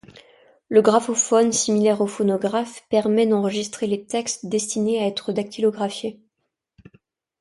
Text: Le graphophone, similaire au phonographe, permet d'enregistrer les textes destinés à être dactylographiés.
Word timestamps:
Le 0.67 0.81
graphophone, 0.81 1.51
similaire 1.51 2.01
au 2.01 2.07
phonographe, 2.07 2.83
permet 2.89 3.27
d'enregistrer 3.27 3.85
les 3.85 4.03
textes 4.07 4.47
destinés 4.47 4.97
à 4.99 5.05
être 5.05 5.31
dactylographiés. 5.31 6.19